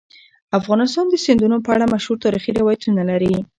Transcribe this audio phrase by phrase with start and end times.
[0.59, 3.33] افغانستان د سیندونه په اړه مشهور تاریخی روایتونه لري.